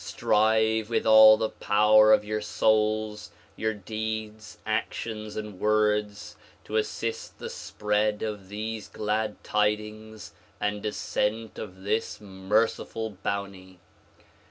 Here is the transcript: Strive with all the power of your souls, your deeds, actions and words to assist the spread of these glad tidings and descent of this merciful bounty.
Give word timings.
Strive 0.03 0.89
with 0.89 1.05
all 1.05 1.37
the 1.37 1.51
power 1.51 2.11
of 2.11 2.25
your 2.25 2.41
souls, 2.41 3.29
your 3.55 3.75
deeds, 3.75 4.57
actions 4.65 5.35
and 5.35 5.59
words 5.59 6.35
to 6.63 6.75
assist 6.75 7.37
the 7.37 7.51
spread 7.51 8.23
of 8.23 8.49
these 8.49 8.87
glad 8.87 9.43
tidings 9.43 10.33
and 10.59 10.81
descent 10.81 11.59
of 11.59 11.83
this 11.83 12.19
merciful 12.19 13.11
bounty. 13.21 13.77